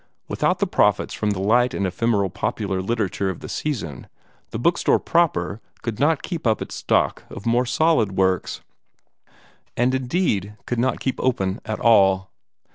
[0.27, 4.07] Without the profits from the light and ephemeral popular literature of the season,
[4.49, 8.61] the book store proper could not keep up its stock of more solid works,
[9.77, 12.31] and indeed could not long keep open at all.